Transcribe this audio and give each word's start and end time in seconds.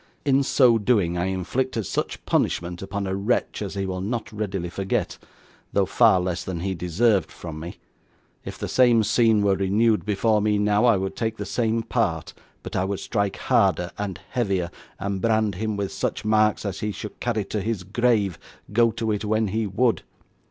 In 0.25 0.41
so 0.41 0.79
doing, 0.79 1.15
I 1.15 1.25
inflicted 1.25 1.85
such 1.85 2.25
punishment 2.25 2.81
upon 2.81 3.05
a 3.05 3.15
wretch 3.15 3.61
as 3.61 3.75
he 3.75 3.85
will 3.85 4.01
not 4.01 4.31
readily 4.33 4.71
forget, 4.71 5.19
though 5.73 5.85
far 5.85 6.19
less 6.19 6.43
than 6.43 6.61
he 6.61 6.73
deserved 6.73 7.31
from 7.31 7.59
me. 7.59 7.77
If 8.43 8.57
the 8.57 8.67
same 8.67 9.03
scene 9.03 9.43
were 9.43 9.53
renewed 9.55 10.03
before 10.03 10.41
me 10.41 10.57
now, 10.57 10.85
I 10.85 10.97
would 10.97 11.15
take 11.15 11.37
the 11.37 11.45
same 11.45 11.83
part; 11.83 12.33
but 12.63 12.75
I 12.75 12.83
would 12.83 12.99
strike 12.99 13.37
harder 13.37 13.91
and 13.95 14.19
heavier, 14.31 14.71
and 14.97 15.21
brand 15.21 15.53
him 15.53 15.77
with 15.77 15.91
such 15.91 16.25
marks 16.25 16.65
as 16.65 16.79
he 16.79 16.91
should 16.91 17.19
carry 17.19 17.45
to 17.45 17.61
his 17.61 17.83
grave, 17.83 18.39
go 18.73 18.89
to 18.93 19.11
it 19.11 19.23
when 19.23 19.49
he 19.49 19.67
would. 19.67 20.01